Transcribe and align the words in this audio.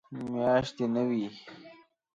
میاشتې 0.31 0.85
نه 0.93 1.03
وي. 1.09 1.27